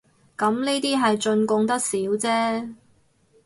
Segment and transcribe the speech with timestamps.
[0.35, 2.69] 咁呢啲係進貢得少姐